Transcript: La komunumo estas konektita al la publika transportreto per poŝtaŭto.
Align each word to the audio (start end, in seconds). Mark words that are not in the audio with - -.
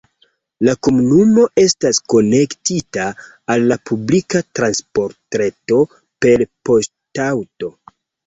La 0.67 0.73
komunumo 0.85 1.43
estas 1.63 1.99
konektita 2.13 3.05
al 3.55 3.67
la 3.73 3.77
publika 3.91 4.41
transportreto 4.61 5.79
per 6.25 6.45
poŝtaŭto. 6.71 7.71